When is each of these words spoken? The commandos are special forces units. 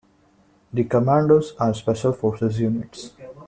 The 0.73 0.83
commandos 0.85 1.53
are 1.59 1.75
special 1.75 2.11
forces 2.11 2.59
units. 2.59 3.11